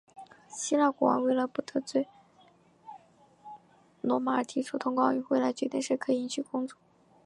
[0.49, 2.07] 希腊国王为了不得罪
[4.01, 6.75] 罗马而提出通过奥运会来决定谁可以迎娶公主。